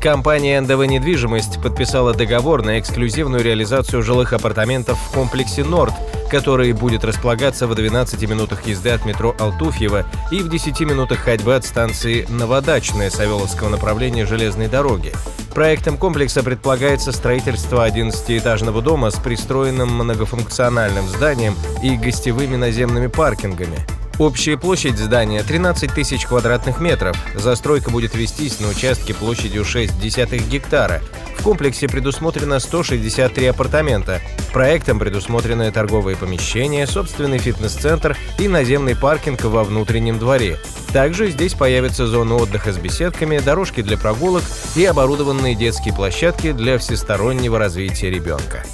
Компания 0.00 0.58
НДВ 0.58 0.86
«Недвижимость» 0.86 1.60
подписала 1.62 2.14
договор 2.14 2.64
на 2.64 2.78
эксклюзивную 2.78 3.44
реализацию 3.44 4.02
жилых 4.02 4.32
апартаментов 4.32 4.98
в 4.98 5.12
комплексе 5.12 5.62
«Норд», 5.62 5.92
который 6.30 6.72
будет 6.72 7.04
располагаться 7.04 7.66
в 7.66 7.74
12 7.74 8.26
минутах 8.26 8.66
езды 8.66 8.88
от 8.88 9.04
метро 9.04 9.36
Алтуфьева 9.38 10.06
и 10.30 10.40
в 10.40 10.48
10 10.48 10.80
минутах 10.80 11.18
ходьбы 11.18 11.54
от 11.54 11.66
станции 11.66 12.24
Новодачная 12.30 13.10
Савеловского 13.10 13.68
направления 13.68 14.24
железной 14.24 14.68
дороги. 14.68 15.12
Проектом 15.54 15.98
комплекса 15.98 16.42
предполагается 16.42 17.12
строительство 17.12 17.86
11-этажного 17.86 18.80
дома 18.80 19.10
с 19.10 19.16
пристроенным 19.16 19.92
многофункциональным 19.96 21.06
зданием 21.08 21.54
и 21.82 21.96
гостевыми 21.98 22.56
наземными 22.56 23.08
паркингами. 23.08 23.99
Общая 24.20 24.58
площадь 24.58 24.98
здания 24.98 25.42
13 25.42 25.94
тысяч 25.94 26.26
квадратных 26.26 26.78
метров. 26.78 27.16
Застройка 27.34 27.90
будет 27.90 28.14
вестись 28.14 28.60
на 28.60 28.68
участке 28.68 29.14
площадью 29.14 29.64
6 29.64 29.98
десятых 29.98 30.46
гектара. 30.46 31.00
В 31.38 31.42
комплексе 31.42 31.88
предусмотрено 31.88 32.60
163 32.60 33.46
апартамента. 33.46 34.20
Проектом 34.52 34.98
предусмотрены 34.98 35.72
торговые 35.72 36.18
помещения, 36.18 36.86
собственный 36.86 37.38
фитнес-центр 37.38 38.14
и 38.38 38.46
наземный 38.46 38.94
паркинг 38.94 39.42
во 39.44 39.64
внутреннем 39.64 40.18
дворе. 40.18 40.58
Также 40.92 41.30
здесь 41.30 41.54
появятся 41.54 42.06
зоны 42.06 42.34
отдыха 42.34 42.74
с 42.74 42.76
беседками, 42.76 43.38
дорожки 43.38 43.80
для 43.80 43.96
прогулок 43.96 44.42
и 44.76 44.84
оборудованные 44.84 45.54
детские 45.54 45.94
площадки 45.94 46.52
для 46.52 46.76
всестороннего 46.76 47.58
развития 47.58 48.10
ребенка. 48.10 48.66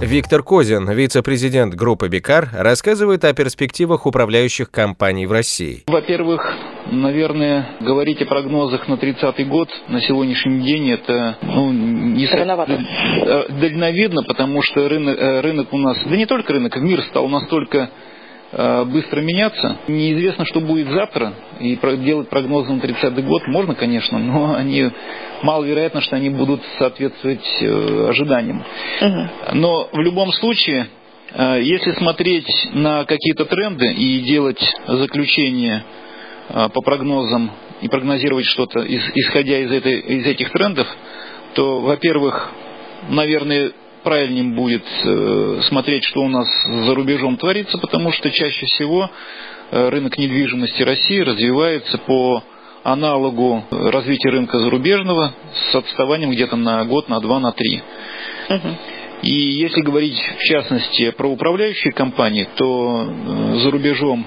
Виктор 0.00 0.44
Козин, 0.44 0.88
вице-президент 0.88 1.74
группы 1.74 2.08
«Бикар», 2.08 2.50
рассказывает 2.52 3.24
о 3.24 3.34
перспективах 3.34 4.06
управляющих 4.06 4.70
компаний 4.70 5.26
в 5.26 5.32
России. 5.32 5.82
Во-первых, 5.88 6.54
наверное, 6.92 7.70
говорить 7.80 8.22
о 8.22 8.26
прогнозах 8.26 8.86
на 8.86 8.94
30-й 8.94 9.44
год 9.44 9.68
на 9.88 10.00
сегодняшний 10.00 10.60
день 10.62 10.92
это 10.92 11.36
ну, 11.42 11.72
не 11.72 12.28
Рановато. 12.28 12.74
Э, 12.74 13.48
дальновидно, 13.60 14.22
потому 14.22 14.62
что 14.62 14.88
рынок, 14.88 15.18
э, 15.18 15.40
рынок 15.40 15.72
у 15.72 15.78
нас, 15.78 15.98
да 16.06 16.16
не 16.16 16.26
только 16.26 16.52
рынок, 16.52 16.76
а 16.76 16.78
мир 16.78 17.02
стал 17.10 17.28
настолько 17.28 17.90
быстро 18.50 19.20
меняться. 19.20 19.76
Неизвестно, 19.88 20.46
что 20.46 20.60
будет 20.60 20.88
завтра, 20.88 21.34
и 21.60 21.76
делать 21.98 22.28
прогнозы 22.28 22.72
на 22.72 22.80
30-й 22.80 23.22
год 23.22 23.46
можно, 23.46 23.74
конечно, 23.74 24.18
но 24.18 24.54
они 24.56 24.90
маловероятно, 25.42 26.00
что 26.00 26.16
они 26.16 26.30
будут 26.30 26.62
соответствовать 26.78 27.44
э, 27.60 28.08
ожиданиям. 28.08 28.64
Но 29.52 29.88
в 29.92 30.00
любом 30.00 30.32
случае, 30.32 30.88
э, 31.32 31.60
если 31.62 31.92
смотреть 31.92 32.48
на 32.72 33.04
какие-то 33.04 33.44
тренды 33.44 33.92
и 33.92 34.20
делать 34.20 34.60
заключение 34.86 35.84
по 36.48 36.80
прогнозам 36.80 37.50
и 37.82 37.88
прогнозировать 37.88 38.46
что-то, 38.46 38.80
исходя 38.80 39.58
из, 39.58 39.70
этой, 39.70 39.98
из 40.00 40.26
этих 40.26 40.50
трендов, 40.50 40.88
то, 41.54 41.80
во-первых, 41.80 42.50
наверное, 43.10 43.72
правильнее 44.02 44.44
будет 44.54 44.84
э, 45.04 45.60
смотреть, 45.68 46.04
что 46.04 46.20
у 46.20 46.28
нас 46.28 46.46
за 46.66 46.94
рубежом 46.94 47.36
творится, 47.36 47.78
потому 47.78 48.12
что 48.12 48.30
чаще 48.30 48.66
всего 48.66 49.10
э, 49.70 49.88
рынок 49.88 50.18
недвижимости 50.18 50.82
России 50.82 51.20
развивается 51.20 51.98
по 51.98 52.42
аналогу 52.84 53.64
развития 53.70 54.30
рынка 54.30 54.58
зарубежного 54.58 55.34
с 55.70 55.74
отставанием 55.74 56.30
где-то 56.30 56.56
на 56.56 56.84
год, 56.84 57.08
на 57.08 57.20
два, 57.20 57.40
на 57.40 57.52
три. 57.52 57.82
И 59.22 59.32
если 59.32 59.80
говорить 59.80 60.18
в 60.38 60.42
частности 60.44 61.10
про 61.10 61.28
управляющие 61.28 61.92
компании, 61.92 62.48
то 62.56 63.06
э, 63.06 63.58
за 63.58 63.70
рубежом 63.70 64.26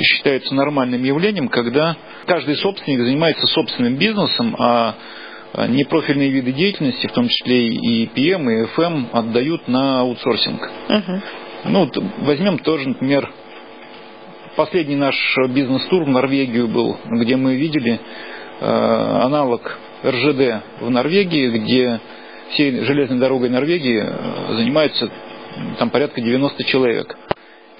считается 0.00 0.54
нормальным 0.54 1.02
явлением, 1.02 1.48
когда 1.48 1.96
каждый 2.26 2.54
собственник 2.58 3.00
занимается 3.00 3.44
собственным 3.48 3.96
бизнесом, 3.96 4.54
а, 4.56 4.94
непрофильные 5.54 6.30
виды 6.30 6.52
деятельности, 6.52 7.06
в 7.06 7.12
том 7.12 7.28
числе 7.28 7.68
и 7.68 8.06
PM, 8.06 8.50
и 8.50 8.66
FM, 8.74 9.10
отдают 9.12 9.68
на 9.68 10.00
аутсорсинг. 10.00 10.70
Uh-huh. 10.88 11.20
Ну, 11.64 11.80
вот 11.84 11.96
возьмем 12.20 12.58
тоже, 12.58 12.88
например, 12.88 13.30
последний 14.56 14.96
наш 14.96 15.14
бизнес-тур 15.50 16.04
в 16.04 16.08
Норвегию 16.08 16.68
был, 16.68 16.96
где 17.04 17.36
мы 17.36 17.56
видели 17.56 18.00
э, 18.60 18.64
аналог 18.64 19.78
РЖД 20.04 20.64
в 20.80 20.90
Норвегии, 20.90 21.50
где 21.50 22.00
всей 22.50 22.80
железной 22.84 23.18
дорогой 23.18 23.50
Норвегии 23.50 24.02
э, 24.02 24.54
занимаются 24.56 25.10
там 25.78 25.90
порядка 25.90 26.20
90 26.20 26.64
человек. 26.64 27.16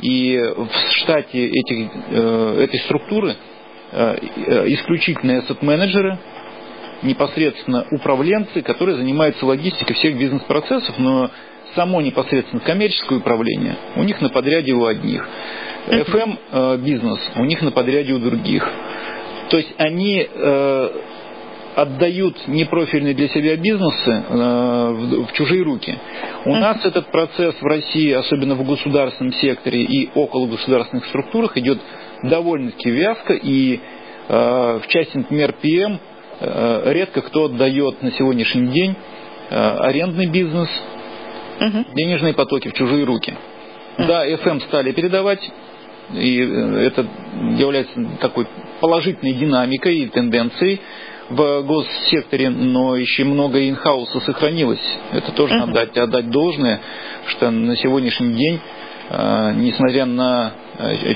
И 0.00 0.38
в 0.38 0.68
штате 0.98 1.48
этих, 1.48 1.90
э, 2.10 2.64
этой 2.64 2.80
структуры 2.80 3.34
э, 3.92 4.16
исключительно 4.66 5.38
asset-менеджеры– 5.40 6.18
непосредственно 7.02 7.86
управленцы, 7.90 8.62
которые 8.62 8.96
занимаются 8.96 9.44
логистикой 9.46 9.96
всех 9.96 10.18
бизнес-процессов, 10.18 10.98
но 10.98 11.30
само 11.74 12.00
непосредственно 12.00 12.60
коммерческое 12.60 13.18
управление 13.18 13.76
у 13.96 14.02
них 14.02 14.20
на 14.20 14.28
подряде 14.28 14.72
у 14.72 14.84
одних. 14.84 15.26
FM 15.88 16.38
э, 16.50 16.76
бизнес 16.78 17.18
у 17.36 17.44
них 17.44 17.62
на 17.62 17.72
подряде 17.72 18.12
у 18.12 18.18
других. 18.18 18.68
То 19.50 19.56
есть 19.56 19.74
они 19.78 20.26
э, 20.28 20.88
отдают 21.74 22.46
непрофильные 22.46 23.14
для 23.14 23.28
себя 23.28 23.56
бизнесы 23.56 24.10
э, 24.28 25.24
в 25.28 25.32
чужие 25.32 25.62
руки. 25.62 25.98
У 26.44 26.54
нас 26.54 26.84
этот 26.84 27.06
процесс 27.06 27.54
в 27.60 27.64
России, 27.64 28.12
особенно 28.12 28.54
в 28.54 28.64
государственном 28.64 29.32
секторе 29.34 29.82
и 29.82 30.10
около 30.14 30.46
государственных 30.46 31.06
структурах, 31.06 31.56
идет 31.56 31.78
довольно-таки 32.22 32.90
вязко. 32.90 33.34
И 33.34 33.80
в 34.28 34.82
части, 34.86 35.16
например, 35.16 35.52
ПМ 35.60 35.96
Э, 35.96 36.11
редко 36.42 37.20
кто 37.22 37.44
отдает 37.44 38.02
на 38.02 38.10
сегодняшний 38.12 38.68
день 38.68 38.94
э, 39.50 39.54
арендный 39.54 40.26
бизнес, 40.26 40.68
угу. 41.60 41.84
денежные 41.94 42.34
потоки 42.34 42.68
в 42.68 42.72
чужие 42.74 43.04
руки. 43.04 43.34
Угу. 43.98 44.06
Да, 44.06 44.26
FM 44.26 44.60
стали 44.62 44.92
передавать, 44.92 45.40
и 46.12 46.40
э, 46.40 46.86
это 46.86 47.06
является 47.58 47.92
такой 48.20 48.46
положительной 48.80 49.34
динамикой 49.34 49.98
и 49.98 50.06
тенденцией 50.08 50.80
в 51.28 51.62
госсекторе, 51.62 52.50
но 52.50 52.96
еще 52.96 53.24
много 53.24 53.68
инхауса 53.68 54.20
сохранилось. 54.20 54.82
Это 55.12 55.32
тоже 55.32 55.54
uh-huh. 55.54 55.66
надо 55.66 55.82
отдать, 55.82 55.96
отдать 55.96 56.30
должное, 56.30 56.80
что 57.28 57.50
на 57.50 57.76
сегодняшний 57.76 58.34
день, 58.34 58.60
несмотря 59.08 60.04
на 60.04 60.52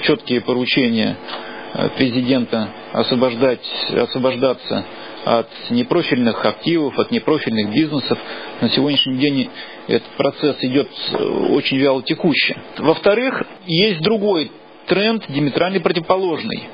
четкие 0.04 0.40
поручения 0.40 1.16
президента 1.98 2.68
освобождать, 2.92 3.60
освобождаться 3.94 4.84
от 5.26 5.48
непрофильных 5.70 6.44
активов, 6.46 6.96
от 7.00 7.10
непрофильных 7.10 7.74
бизнесов. 7.74 8.16
На 8.60 8.70
сегодняшний 8.70 9.16
день 9.16 9.50
этот 9.88 10.08
процесс 10.16 10.56
идет 10.60 10.88
э, 11.10 11.16
очень 11.50 11.78
вяло 11.78 12.00
текуще. 12.00 12.56
Во-вторых, 12.78 13.42
есть 13.66 14.00
другой 14.02 14.52
тренд, 14.86 15.24
диаметрально 15.28 15.80
противоположный. 15.80 16.68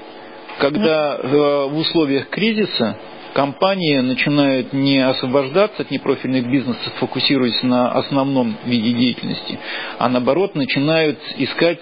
Когда 0.59 1.17
э, 1.17 1.29
в 1.29 1.79
условиях 1.79 2.29
кризиса 2.29 2.99
компании 3.33 3.97
начинают 4.01 4.75
не 4.75 4.99
освобождаться 4.99 5.81
от 5.81 5.91
непрофильных 5.91 6.47
бизнесов, 6.47 6.93
фокусируясь 7.01 7.63
на 7.63 7.93
основном 7.93 8.59
виде 8.67 8.93
деятельности, 8.93 9.59
а 9.99 10.11
наоборот 10.11 10.55
начинают 10.55 11.19
искать 11.39 11.81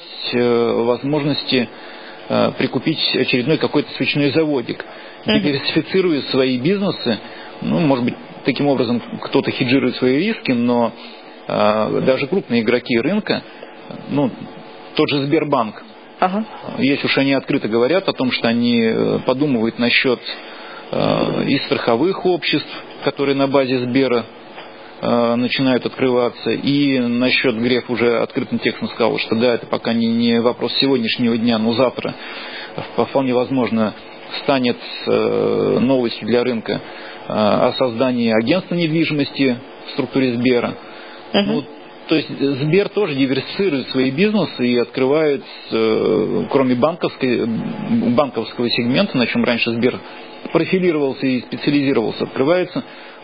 э, 2.30 2.52
прикупить 2.56 2.98
очередной 3.16 3.58
какой-то 3.58 3.90
свечной 3.94 4.30
заводик. 4.30 4.84
Диверсифицируя 5.26 6.22
свои 6.30 6.58
бизнесы, 6.58 7.18
ну, 7.60 7.80
может 7.80 8.04
быть, 8.04 8.14
таким 8.44 8.68
образом 8.68 9.02
кто-то 9.20 9.50
хеджирует 9.50 9.96
свои 9.96 10.18
риски, 10.18 10.52
но 10.52 10.92
э, 11.46 12.02
даже 12.06 12.26
крупные 12.26 12.62
игроки 12.62 12.98
рынка, 12.98 13.42
ну, 14.08 14.30
тот 14.94 15.08
же 15.08 15.24
Сбербанк, 15.24 15.82
ага. 16.20 16.44
если 16.78 17.06
уж 17.06 17.18
они 17.18 17.32
открыто 17.32 17.68
говорят 17.68 18.08
о 18.08 18.12
том, 18.12 18.30
что 18.30 18.48
они 18.48 18.80
э, 18.80 19.18
подумывают 19.26 19.78
насчет 19.78 20.20
э, 20.92 21.44
и 21.48 21.58
страховых 21.66 22.24
обществ, 22.24 22.70
которые 23.04 23.36
на 23.36 23.48
базе 23.48 23.78
Сбера 23.80 24.24
начинают 25.02 25.86
открываться, 25.86 26.50
и 26.50 26.98
насчет 26.98 27.56
Греф 27.56 27.88
уже 27.88 28.18
открытым 28.18 28.58
текстом 28.58 28.88
сказал, 28.88 29.18
что 29.18 29.34
да, 29.36 29.54
это 29.54 29.66
пока 29.66 29.92
не, 29.92 30.06
не 30.06 30.40
вопрос 30.40 30.72
сегодняшнего 30.74 31.38
дня, 31.38 31.58
но 31.58 31.72
завтра 31.72 32.14
вполне 32.96 33.34
возможно 33.34 33.94
станет 34.42 34.76
э, 35.06 35.78
новостью 35.80 36.26
для 36.26 36.44
рынка 36.44 36.72
э, 36.72 36.78
о 37.28 37.72
создании 37.78 38.30
агентства 38.30 38.74
недвижимости 38.74 39.56
в 39.86 39.90
структуре 39.92 40.34
Сбера. 40.34 40.74
Uh-huh. 41.32 41.42
Ну, 41.46 41.64
То 42.08 42.16
есть 42.16 42.28
Сбер 42.28 42.88
тоже 42.90 43.14
диверсифицирует 43.14 43.88
свои 43.88 44.10
бизнесы 44.10 44.66
и 44.66 44.78
открывает, 44.78 45.44
э, 45.70 46.44
кроме 46.50 46.74
банковской, 46.74 47.44
банковского 48.14 48.68
сегмента, 48.70 49.16
на 49.16 49.26
чем 49.26 49.44
раньше 49.44 49.72
Сбер 49.72 49.98
профилировался 50.52 51.26
и 51.26 51.40
специализировался, 51.42 52.24
открывается 52.24 52.82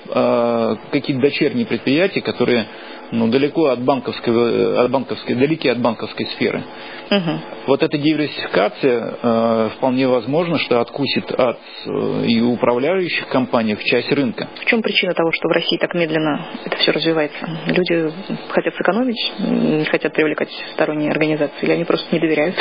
э, 0.08 0.76
какие-то 0.91 1.23
дочерние 1.23 1.67
предприятия, 1.67 2.20
которые 2.20 2.67
ну, 3.12 3.29
далеко 3.29 3.67
от 3.67 3.81
банковской, 3.81 4.85
от 4.85 4.91
банковской, 4.91 5.35
далеки 5.35 5.69
от 5.69 5.79
банковской 5.79 6.26
сферы. 6.26 6.62
Угу. 7.11 7.41
Вот 7.69 7.82
эта 7.82 7.97
диверсификация 7.99 9.14
э, 9.23 9.70
вполне 9.76 10.08
возможно, 10.08 10.58
что 10.58 10.81
откусит 10.81 11.31
от 11.31 11.58
э, 11.87 12.25
и 12.26 12.41
управляющих 12.41 13.29
компаний 13.29 13.76
часть 13.85 14.11
рынка. 14.11 14.49
В 14.61 14.64
чем 14.64 14.82
причина 14.82 15.14
того, 15.14 15.31
что 15.32 15.49
в 15.49 15.53
России 15.53 15.79
так 15.79 15.94
медленно 15.94 16.47
это 16.64 16.76
все 16.76 16.91
развивается? 16.91 17.47
Люди 17.67 18.12
хотят 18.49 18.75
сэкономить, 18.75 19.32
не 19.38 19.85
хотят 19.85 20.12
привлекать 20.12 20.50
сторонние 20.73 21.11
организации, 21.11 21.62
или 21.62 21.73
они 21.73 21.85
просто 21.85 22.06
не 22.12 22.20
доверяют? 22.20 22.56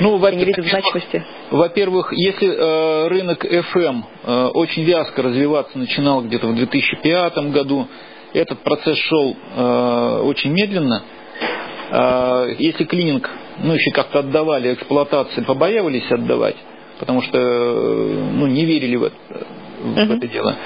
Ну, 0.00 0.16
во 0.16 0.30
не 0.30 0.44
видят 0.44 0.64
значимости. 0.64 1.24
Во-первых, 1.50 2.12
если 2.12 2.48
э, 2.48 3.08
рынок 3.08 3.44
FM 3.44 4.02
э, 4.24 4.46
очень 4.54 4.84
вязко 4.84 5.22
развиваться 5.22 5.78
начинал 5.78 6.22
где-то 6.22 6.46
в 6.46 6.54
2005 6.54 7.38
году, 7.50 7.86
этот 8.32 8.60
процесс 8.60 8.96
шел 8.96 9.36
э, 9.56 10.20
очень 10.24 10.52
медленно. 10.52 11.02
Э, 11.90 12.54
если 12.58 12.84
клининг, 12.84 13.28
ну, 13.62 13.74
еще 13.74 13.90
как-то 13.90 14.20
отдавали 14.20 14.74
эксплуатации, 14.74 15.42
побоялись 15.42 16.10
отдавать, 16.10 16.56
потому 16.98 17.20
что 17.22 17.38
ну, 17.38 18.46
не 18.46 18.64
верили 18.64 18.96
в 18.96 19.04
это, 19.04 19.16
в 19.82 19.98
uh-huh. 19.98 20.16
это 20.16 20.28
дело, 20.28 20.56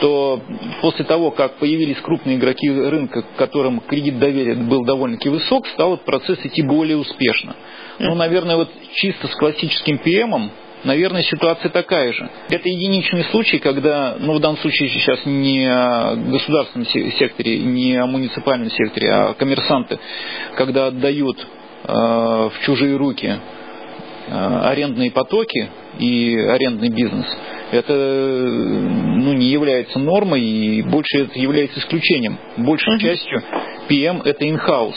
то 0.00 0.40
после 0.80 1.04
того, 1.04 1.30
как 1.30 1.56
появились 1.56 1.98
крупные 1.98 2.36
игроки 2.36 2.70
рынка, 2.70 3.24
которым 3.36 3.80
кредит 3.80 4.18
доверия 4.18 4.54
был 4.54 4.84
довольно-таки 4.84 5.28
высок, 5.28 5.66
стал 5.68 5.94
этот 5.94 6.06
процесс 6.06 6.38
идти 6.44 6.62
более 6.62 6.96
успешно. 6.96 7.50
Uh-huh. 7.50 8.06
Ну, 8.06 8.14
наверное, 8.14 8.56
вот 8.56 8.70
чисто 8.94 9.26
с 9.28 9.34
классическим 9.36 9.98
ПМом 9.98 10.50
Наверное, 10.82 11.22
ситуация 11.24 11.70
такая 11.70 12.12
же. 12.12 12.30
Это 12.48 12.68
единичный 12.68 13.24
случай, 13.24 13.58
когда, 13.58 14.16
ну, 14.18 14.34
в 14.34 14.40
данном 14.40 14.56
случае 14.58 14.88
сейчас 14.88 15.20
не 15.26 15.66
о 15.66 16.14
государственном 16.16 16.86
секторе, 16.86 17.58
не 17.58 17.96
о 17.96 18.06
муниципальном 18.06 18.70
секторе, 18.70 19.10
а 19.12 19.34
коммерсанты, 19.34 19.98
когда 20.56 20.86
отдают 20.86 21.36
э, 21.38 21.92
в 21.92 22.52
чужие 22.64 22.96
руки 22.96 23.26
э, 23.26 24.60
арендные 24.62 25.10
потоки 25.10 25.68
и 25.98 26.34
арендный 26.34 26.88
бизнес, 26.88 27.26
это 27.70 27.92
ну, 27.92 29.32
не 29.32 29.46
является 29.46 29.98
нормой 29.98 30.42
и 30.42 30.82
больше 30.82 31.24
это 31.24 31.38
является 31.38 31.78
исключением. 31.80 32.38
Большей 32.56 32.96
uh-huh. 32.96 33.00
частью 33.00 33.42
PM 33.88 34.22
это 34.24 34.44
in-house. 34.44 34.94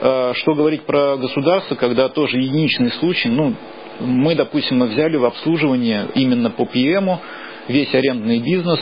Э, 0.00 0.32
что 0.34 0.54
говорить 0.54 0.82
про 0.82 1.16
государство, 1.16 1.74
когда 1.74 2.08
тоже 2.08 2.38
единичный 2.38 2.90
случай, 2.92 3.28
ну, 3.28 3.54
мы, 4.00 4.34
допустим, 4.34 4.78
мы 4.78 4.86
взяли 4.86 5.16
в 5.16 5.24
обслуживание 5.24 6.08
именно 6.14 6.50
по 6.50 6.64
ПМу 6.64 7.20
весь 7.68 7.94
арендный 7.94 8.40
бизнес 8.40 8.80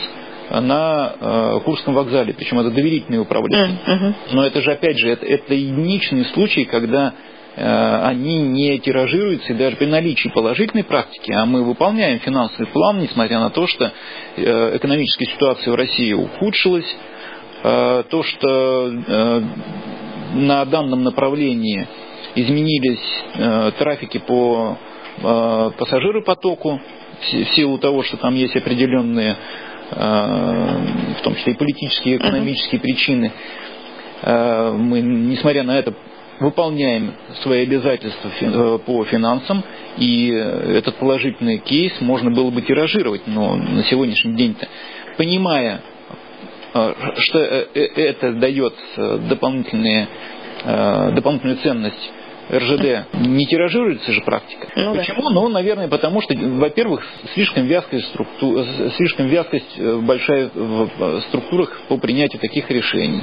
на 0.49 1.13
э, 1.19 1.59
Курском 1.63 1.93
вокзале, 1.93 2.33
причем 2.33 2.59
это 2.59 2.71
доверительное 2.71 3.21
управление. 3.21 3.77
Uh-huh. 3.85 4.13
Но 4.31 4.45
это 4.45 4.61
же, 4.61 4.71
опять 4.71 4.97
же, 4.97 5.09
это, 5.09 5.25
это 5.25 5.53
единичный 5.53 6.25
случай, 6.25 6.65
когда 6.65 7.13
они 7.55 8.39
не 8.39 8.79
тиражируются, 8.79 9.53
и 9.53 9.55
даже 9.55 9.75
при 9.75 9.85
наличии 9.85 10.29
положительной 10.29 10.83
практики, 10.83 11.31
а 11.31 11.45
мы 11.45 11.63
выполняем 11.63 12.19
финансовый 12.19 12.67
план, 12.67 12.99
несмотря 12.99 13.39
на 13.39 13.49
то, 13.49 13.67
что 13.67 13.91
э, 14.37 14.77
экономическая 14.77 15.25
ситуация 15.25 15.71
в 15.71 15.75
России 15.75 16.13
ухудшилась, 16.13 16.95
э, 17.63 18.03
то, 18.09 18.23
что 18.23 18.87
э, 18.87 19.41
на 20.35 20.65
данном 20.65 21.03
направлении 21.03 21.87
изменились 22.35 23.23
э, 23.35 23.71
трафики 23.77 24.19
по 24.19 24.77
Э, 25.23 25.71
пассажиропотоку, 25.77 26.79
в 27.21 27.55
силу 27.55 27.77
того, 27.77 28.01
что 28.01 28.17
там 28.17 28.33
есть 28.33 28.55
определенные, 28.55 29.35
э, 29.91 30.75
в 31.19 31.21
том 31.21 31.35
числе 31.35 31.53
и 31.53 31.57
политические, 31.57 32.15
и 32.15 32.17
экономические 32.17 32.81
причины, 32.81 33.31
э, 34.23 34.71
мы, 34.71 35.01
несмотря 35.01 35.63
на 35.63 35.77
это, 35.77 35.93
выполняем 36.41 37.13
свои 37.43 37.63
обязательства 37.63 38.77
по 38.79 39.05
финансам, 39.05 39.63
и 39.97 40.29
этот 40.29 40.95
положительный 40.95 41.59
кейс 41.59 41.93
можно 42.01 42.31
было 42.31 42.49
бы 42.49 42.61
тиражировать, 42.63 43.21
но 43.27 43.55
на 43.55 43.83
сегодняшний 43.83 44.33
день-то, 44.33 44.67
понимая, 45.17 45.81
что 47.17 47.39
это 47.39 48.33
дает 48.33 48.73
дополнительные, 49.29 50.07
дополнительную 50.65 51.57
ценность 51.57 52.11
РЖД 52.51 53.13
не 53.13 53.45
тиражируется 53.45 54.11
же 54.11 54.21
практика. 54.21 54.67
Ну, 54.75 54.95
Почему? 54.95 55.29
Да. 55.29 55.35
Ну, 55.35 55.47
наверное, 55.47 55.87
потому 55.87 56.21
что, 56.21 56.33
во-первых, 56.35 57.01
слишком 57.33 57.65
вязкая 57.65 58.01
структура, 58.01 58.65
слишком 58.97 59.27
вязкость 59.27 59.77
э, 59.77 59.97
большая 60.01 60.49
в 60.53 61.21
структурах 61.29 61.79
по 61.87 61.97
принятию 61.97 62.41
таких 62.41 62.69
решений. 62.69 63.21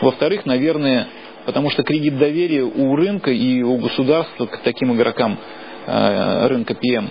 Во-вторых, 0.00 0.46
наверное, 0.46 1.08
потому 1.48 1.70
что 1.70 1.82
кредит 1.82 2.18
доверия 2.18 2.62
у 2.62 2.94
рынка 2.94 3.30
и 3.30 3.62
у 3.62 3.78
государства 3.78 4.44
к 4.44 4.58
таким 4.58 4.94
игрокам 4.94 5.38
э, 5.86 6.46
рынка 6.46 6.74
ПМ 6.74 7.06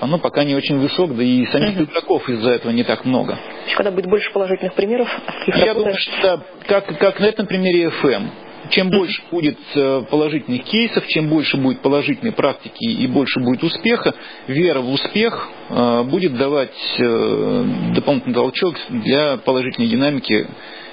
оно 0.00 0.18
пока 0.18 0.44
не 0.44 0.54
очень 0.54 0.78
высок, 0.78 1.14
да 1.14 1.22
и 1.22 1.44
самих 1.48 1.76
угу. 1.76 1.84
игроков 1.84 2.26
из-за 2.26 2.52
этого 2.52 2.72
не 2.72 2.84
так 2.84 3.04
много. 3.04 3.38
Когда 3.76 3.90
будет 3.90 4.06
больше 4.06 4.32
положительных 4.32 4.72
примеров? 4.72 5.08
Я 5.46 5.74
думаю, 5.74 5.94
что 5.98 6.40
как, 6.66 6.86
как 6.98 7.20
на 7.20 7.26
этом 7.26 7.46
примере 7.46 7.92
FM 8.02 8.30
чем 8.70 8.90
больше 8.90 9.22
будет 9.30 9.58
э, 9.74 10.04
положительных 10.10 10.64
кейсов, 10.64 11.06
чем 11.08 11.28
больше 11.28 11.56
будет 11.56 11.80
положительной 11.80 12.32
практики 12.32 12.84
и 12.84 13.06
больше 13.06 13.40
будет 13.40 13.62
успеха, 13.62 14.14
вера 14.46 14.80
в 14.80 14.90
успех 14.90 15.48
э, 15.68 16.02
будет 16.04 16.36
давать 16.36 16.70
э, 16.98 17.64
дополнительный 17.94 18.34
толчок 18.34 18.76
для 18.88 19.36
положительной 19.38 19.88
динамики 19.88 20.46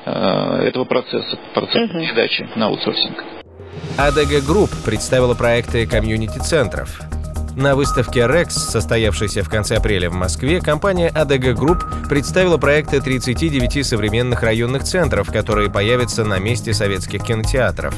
этого 0.05 0.85
процесса, 0.85 1.37
процесса 1.53 1.93
передачи 1.93 2.47
на 2.55 2.67
аутсорсинг. 2.67 3.23
ADG 3.97 4.39
Group 4.47 4.69
представила 4.83 5.35
проекты 5.35 5.85
комьюнити-центров. 5.85 7.18
На 7.59 7.75
выставке 7.75 8.21
REX, 8.21 8.51
состоявшейся 8.51 9.43
в 9.43 9.49
конце 9.49 9.75
апреля 9.75 10.09
в 10.09 10.13
Москве, 10.13 10.61
компания 10.61 11.11
ADG 11.13 11.55
Group 11.55 12.07
представила 12.07 12.57
проекты 12.57 13.01
39 13.01 13.85
современных 13.85 14.43
районных 14.43 14.85
центров, 14.85 15.29
которые 15.29 15.69
появятся 15.69 16.23
на 16.23 16.39
месте 16.39 16.73
советских 16.73 17.21
кинотеатров. 17.21 17.93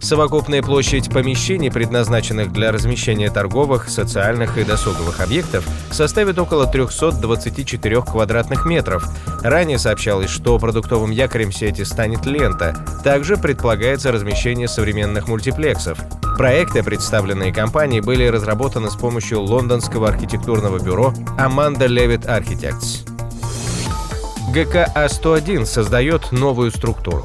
Совокупная 0.00 0.62
площадь 0.62 1.10
помещений, 1.10 1.70
предназначенных 1.70 2.52
для 2.52 2.72
размещения 2.72 3.30
торговых, 3.30 3.88
социальных 3.90 4.56
и 4.56 4.64
досуговых 4.64 5.20
объектов, 5.20 5.66
составит 5.90 6.38
около 6.38 6.66
324 6.66 8.02
квадратных 8.02 8.64
метров. 8.64 9.04
Ранее 9.42 9.78
сообщалось, 9.78 10.30
что 10.30 10.58
продуктовым 10.58 11.10
якорем 11.10 11.52
сети 11.52 11.82
станет 11.82 12.24
лента. 12.24 12.74
Также 13.04 13.36
предполагается 13.36 14.10
размещение 14.10 14.68
современных 14.68 15.28
мультиплексов. 15.28 15.98
Проекты, 16.38 16.82
представленные 16.82 17.52
компанией, 17.52 18.00
были 18.00 18.26
разработаны 18.26 18.90
с 18.90 18.96
помощью 18.96 19.42
лондонского 19.42 20.08
архитектурного 20.08 20.78
бюро 20.78 21.12
Amanda 21.38 21.86
Levitt 21.86 22.26
Architects. 22.26 23.06
ГКА-101 24.54 25.66
создает 25.66 26.32
новую 26.32 26.70
структуру. 26.70 27.24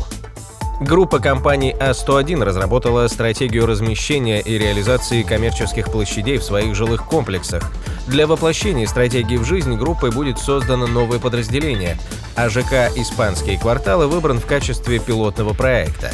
Группа 0.82 1.20
компаний 1.20 1.74
А101 1.80 2.44
разработала 2.44 3.08
стратегию 3.08 3.66
размещения 3.66 4.42
и 4.42 4.58
реализации 4.58 5.24
коммерческих 5.24 5.90
площадей 5.90 6.38
в 6.38 6.44
своих 6.44 6.76
жилых 6.76 7.06
комплексах. 7.06 7.72
Для 8.08 8.28
воплощения 8.28 8.86
стратегии 8.86 9.38
в 9.38 9.46
жизнь 9.46 9.74
группой 9.76 10.12
будет 10.12 10.38
создано 10.38 10.86
новое 10.86 11.20
подразделение, 11.20 11.98
а 12.36 12.50
ЖК 12.50 12.92
«Испанские 12.98 13.58
кварталы» 13.58 14.08
выбран 14.08 14.42
в 14.42 14.46
качестве 14.46 15.00
пилотного 15.00 15.54
проекта. 15.54 16.12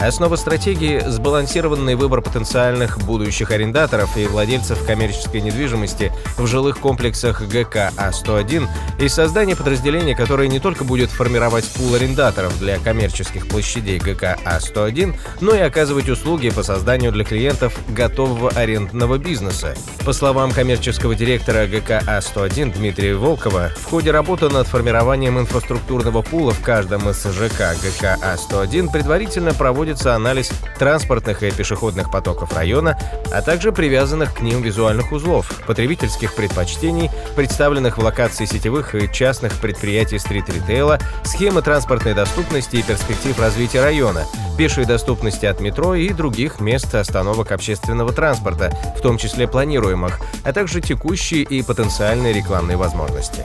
Основа 0.00 0.36
стратегии– 0.36 1.02
сбалансированный 1.06 1.94
выбор 1.94 2.20
потенциальных 2.20 2.98
будущих 2.98 3.50
арендаторов 3.50 4.16
и 4.16 4.26
владельцев 4.26 4.84
коммерческой 4.84 5.40
недвижимости 5.40 6.12
в 6.36 6.46
жилых 6.46 6.78
комплексах 6.78 7.42
ГК 7.42 7.90
А101 7.96 8.68
и 8.98 9.08
создание 9.08 9.56
подразделения, 9.56 10.14
которое 10.14 10.48
не 10.48 10.58
только 10.58 10.84
будет 10.84 11.10
формировать 11.10 11.64
пул 11.72 11.94
арендаторов 11.94 12.58
для 12.58 12.78
коммерческих 12.78 13.48
площадей 13.48 13.98
ГК 13.98 14.36
А101, 14.44 15.14
но 15.40 15.54
и 15.54 15.60
оказывать 15.60 16.08
услуги 16.08 16.50
по 16.50 16.62
созданию 16.62 17.12
для 17.12 17.24
клиентов 17.24 17.78
готового 17.88 18.50
арендного 18.50 19.16
бизнеса. 19.16 19.74
По 20.04 20.12
словам 20.12 20.52
коммерческого 20.52 21.14
директора 21.14 21.66
ГК 21.66 22.02
А101 22.06 22.74
Дмитрия 22.74 23.14
Волкова, 23.14 23.70
в 23.76 23.84
ходе 23.84 24.10
работы 24.10 24.50
над 24.50 24.66
формированием 24.66 25.38
инфраструктурного 25.38 26.20
пула 26.20 26.52
в 26.52 26.60
каждом 26.60 27.08
из 27.08 27.22
ЖК 27.22 27.74
ГК 27.82 28.18
А101 28.20 28.92
предварительно 28.92 29.54
проводится 29.54 29.83
проводится 29.84 30.14
анализ 30.14 30.50
транспортных 30.78 31.42
и 31.42 31.50
пешеходных 31.50 32.10
потоков 32.10 32.56
района, 32.56 32.98
а 33.30 33.42
также 33.42 33.70
привязанных 33.70 34.32
к 34.32 34.40
ним 34.40 34.62
визуальных 34.62 35.12
узлов, 35.12 35.60
потребительских 35.66 36.34
предпочтений, 36.34 37.10
представленных 37.36 37.98
в 37.98 38.02
локации 38.02 38.46
сетевых 38.46 38.94
и 38.94 39.12
частных 39.12 39.52
предприятий 39.60 40.18
стрит-ритейла, 40.18 41.00
схемы 41.22 41.60
транспортной 41.60 42.14
доступности 42.14 42.76
и 42.76 42.82
перспектив 42.82 43.38
развития 43.38 43.82
района, 43.82 44.24
пешей 44.56 44.86
доступности 44.86 45.44
от 45.44 45.60
метро 45.60 45.94
и 45.94 46.08
других 46.14 46.60
мест 46.60 46.94
остановок 46.94 47.52
общественного 47.52 48.14
транспорта, 48.14 48.72
в 48.96 49.02
том 49.02 49.18
числе 49.18 49.46
планируемых, 49.46 50.18
а 50.44 50.54
также 50.54 50.80
текущие 50.80 51.42
и 51.42 51.62
потенциальные 51.62 52.32
рекламные 52.32 52.78
возможности. 52.78 53.44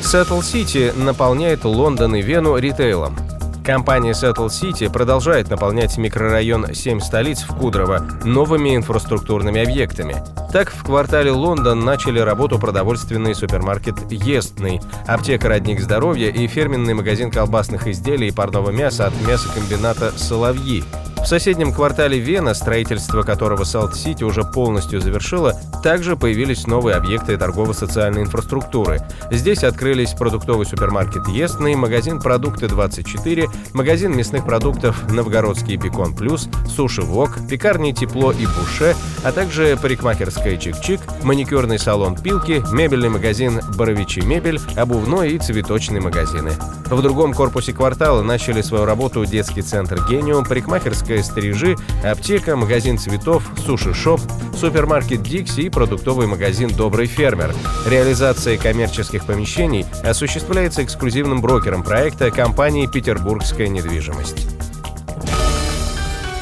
Settle 0.00 0.40
City 0.40 0.90
наполняет 0.98 1.66
Лондон 1.66 2.14
и 2.16 2.22
Вену 2.22 2.56
ритейлом. 2.56 3.27
Компания 3.68 4.12
Settle 4.12 4.46
City 4.46 4.90
продолжает 4.90 5.50
наполнять 5.50 5.98
микрорайон 5.98 6.74
7 6.74 7.00
столиц 7.00 7.42
в 7.42 7.54
Кудрово 7.54 7.98
новыми 8.24 8.74
инфраструктурными 8.74 9.62
объектами. 9.62 10.16
Так, 10.50 10.70
в 10.70 10.84
квартале 10.84 11.30
Лондон 11.32 11.80
начали 11.80 12.18
работу 12.18 12.58
продовольственный 12.58 13.34
супермаркет 13.34 14.10
«Естный», 14.10 14.80
аптека 15.06 15.50
«Родник 15.50 15.80
здоровья» 15.80 16.30
и 16.30 16.46
фирменный 16.46 16.94
магазин 16.94 17.30
колбасных 17.30 17.86
изделий 17.88 18.28
и 18.28 18.32
парного 18.32 18.70
мяса 18.70 19.06
от 19.06 19.12
мясокомбината 19.20 20.12
«Соловьи», 20.16 20.82
в 21.22 21.26
соседнем 21.26 21.72
квартале 21.72 22.18
Вена, 22.18 22.54
строительство 22.54 23.22
которого 23.22 23.64
Сэтл 23.64 23.94
Сити 23.94 24.24
уже 24.24 24.42
полностью 24.42 25.00
завершило, 25.00 25.54
также 25.82 26.16
появились 26.16 26.66
новые 26.66 26.96
объекты 26.96 27.36
торгово-социальной 27.36 28.22
инфраструктуры. 28.22 29.00
Здесь 29.30 29.64
открылись 29.64 30.12
продуктовый 30.12 30.66
супермаркет 30.66 31.28
«Естный», 31.28 31.74
магазин 31.74 32.20
«Продукты-24», 32.20 33.48
магазин 33.74 34.16
мясных 34.16 34.44
продуктов 34.44 35.10
«Новгородский 35.10 35.76
Бекон 35.76 36.14
Плюс», 36.14 36.48
«Суши 36.68 37.02
Вок», 37.02 37.38
пекарни 37.48 37.92
«Тепло» 37.92 38.32
и 38.32 38.46
«Буше», 38.46 38.94
а 39.24 39.32
также 39.32 39.76
парикмахерская 39.76 40.56
«Чик-Чик», 40.56 41.00
маникюрный 41.22 41.78
салон 41.78 42.16
«Пилки», 42.16 42.62
мебельный 42.72 43.08
магазин 43.08 43.60
«Боровичи 43.76 44.20
мебель», 44.20 44.60
обувной 44.76 45.32
и 45.32 45.38
цветочные 45.38 46.00
магазины. 46.00 46.52
В 46.86 47.02
другом 47.02 47.34
корпусе 47.34 47.72
квартала 47.72 48.22
начали 48.22 48.62
свою 48.62 48.84
работу 48.84 49.24
детский 49.26 49.62
центр 49.62 50.00
«Гениум», 50.08 50.44
парикмахерская 50.44 51.07
кондитерская 51.08 51.22
«Стрижи», 51.22 51.76
аптека, 52.04 52.56
магазин 52.56 52.98
цветов, 52.98 53.42
суши-шоп, 53.64 54.20
супермаркет 54.56 55.22
«Дикси» 55.22 55.62
и 55.62 55.70
продуктовый 55.70 56.26
магазин 56.26 56.68
«Добрый 56.68 57.06
фермер». 57.06 57.54
Реализация 57.86 58.58
коммерческих 58.58 59.24
помещений 59.24 59.86
осуществляется 60.04 60.84
эксклюзивным 60.84 61.40
брокером 61.40 61.82
проекта 61.82 62.30
компании 62.30 62.86
«Петербургская 62.86 63.68
недвижимость». 63.68 64.67